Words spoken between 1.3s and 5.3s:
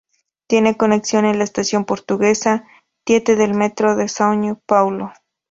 la Estación Portuguesa-Tietê del metro de São Paulo.